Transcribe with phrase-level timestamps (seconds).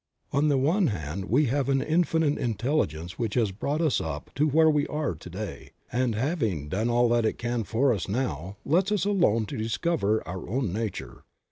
[0.31, 4.47] On the one hand we have an Infinite Intelligence which has brought us up to
[4.47, 8.57] where we are to day; and having done all that it can for us now
[8.65, 11.23] lets us alone to discover our own nature.